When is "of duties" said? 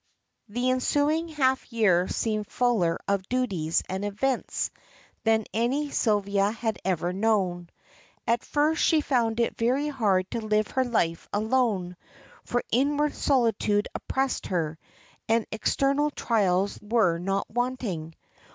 3.07-3.83